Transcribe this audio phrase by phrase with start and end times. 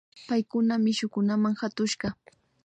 [0.29, 2.07] Paykuna mishukunama katushka